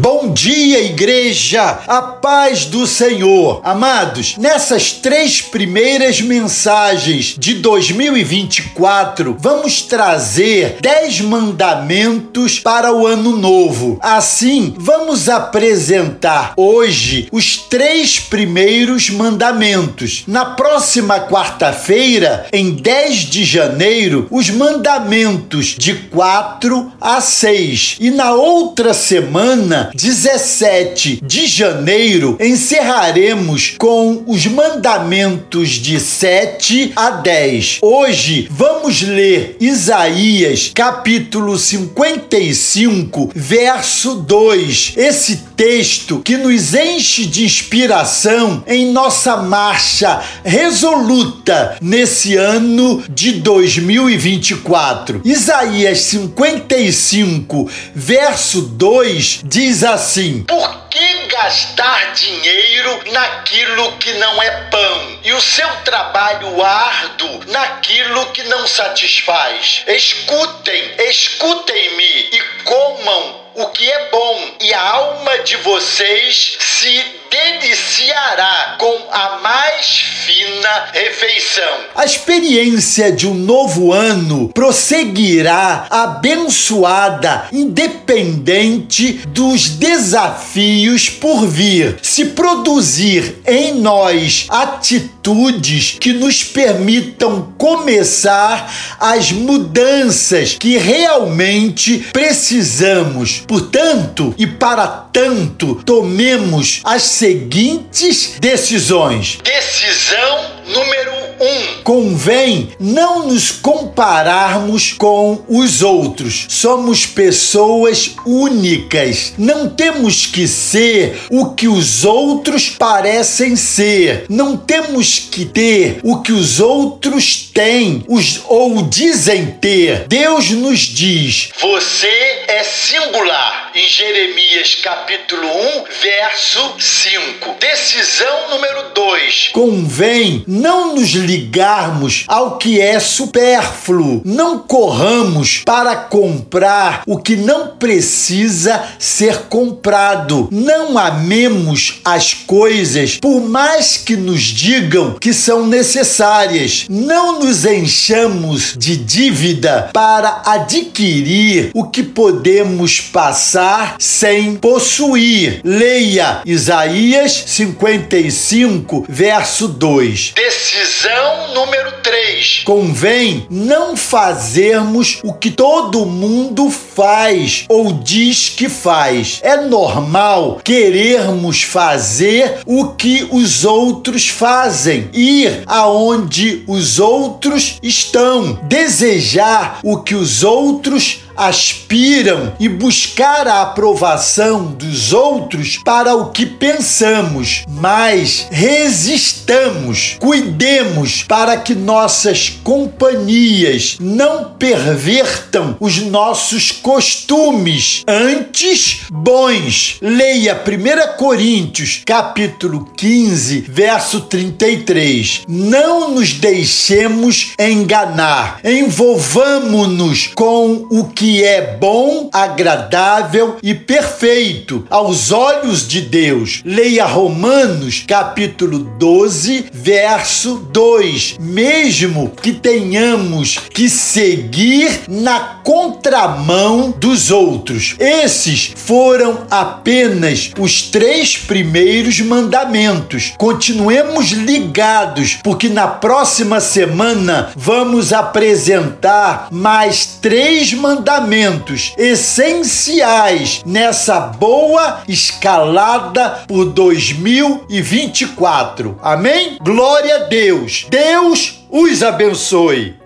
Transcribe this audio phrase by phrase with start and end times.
[0.00, 1.80] Bom dia, igreja!
[1.88, 3.60] A paz do Senhor.
[3.64, 13.98] Amados, nessas três primeiras mensagens de 2024, vamos trazer dez mandamentos para o ano novo.
[14.00, 20.22] Assim, vamos apresentar hoje os três primeiros mandamentos.
[20.28, 27.96] Na próxima quarta-feira, em 10 de janeiro, os mandamentos de 4 a 6.
[27.98, 37.78] E na outra semana, 17 de janeiro, encerraremos com os mandamentos de 7 a 10.
[37.82, 44.94] Hoje vamos ler Isaías, capítulo 55, verso 2.
[44.96, 55.20] Esse texto que nos enche de inspiração em nossa marcha resoluta nesse ano de 2024.
[55.24, 65.18] Isaías 55, verso 2 diz assim: Por que gastar dinheiro naquilo que não é pão
[65.24, 69.82] e o seu trabalho árduo naquilo que não satisfaz?
[69.88, 78.76] Escutem, escutem-me e comam o que é bom, e a alma de vocês se deliciará
[78.78, 79.86] com a mais
[80.24, 81.78] fina refeição.
[81.94, 91.98] A experiência de um novo ano prosseguirá abençoada, independente dos desafios por vir.
[92.02, 103.42] Se produzir em nós atitudes que nos permitam começar as mudanças que realmente precisamos.
[103.46, 109.40] Portanto, e para tanto, tomemos as seguintes decisões.
[109.42, 111.82] Decisão número um.
[111.82, 116.46] Convém não nos compararmos com os outros.
[116.48, 119.32] Somos pessoas únicas.
[119.36, 124.26] Não temos que ser o que os outros parecem ser.
[124.28, 130.06] Não temos que ter o que os outros têm os, ou dizem ter.
[130.06, 132.08] Deus nos diz: Você
[132.46, 133.67] é singular.
[133.80, 137.58] Em Jeremias capítulo 1, verso 5.
[137.60, 139.50] Decisão número 2.
[139.52, 144.20] Convém não nos ligarmos ao que é supérfluo.
[144.24, 150.48] Não corramos para comprar o que não precisa ser comprado.
[150.50, 156.86] Não amemos as coisas por mais que nos digam que são necessárias.
[156.88, 163.67] Não nos enchamos de dívida para adquirir o que podemos passar
[163.98, 165.60] sem possuir.
[165.64, 170.34] Leia Isaías 55, verso 2.
[170.34, 172.62] Decisão número 3.
[172.64, 179.40] Convém não fazermos o que todo mundo faz ou diz que faz.
[179.42, 189.80] É normal querermos fazer o que os outros fazem, ir aonde os outros estão, desejar
[189.82, 197.64] o que os outros aspiram e buscar a aprovação dos outros para o que pensamos,
[197.68, 209.98] mas resistamos, cuidemos para que nossas companhias não pervertam os nossos costumes, antes bons.
[210.02, 215.42] Leia 1 Coríntios, capítulo 15, verso 33.
[215.46, 225.30] Não nos deixemos enganar, envolvamos-nos com o que que é bom, agradável e perfeito aos
[225.30, 226.62] olhos de Deus.
[226.64, 231.36] Leia Romanos, capítulo 12, verso 2.
[231.38, 237.94] Mesmo que tenhamos que seguir na contramão dos outros.
[237.98, 243.34] Esses foram apenas os três primeiros mandamentos.
[243.36, 255.02] Continuemos ligados, porque na próxima semana vamos apresentar mais três mandamentos fundamentos essenciais nessa boa
[255.08, 258.96] escalada por 2024.
[259.02, 259.58] Amém?
[259.60, 260.86] Glória a Deus.
[260.88, 262.97] Deus os abençoe.